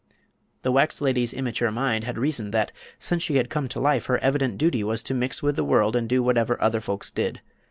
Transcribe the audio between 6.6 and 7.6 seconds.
folks did.